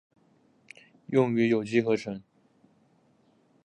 [1.09, 2.23] 用于有机合成。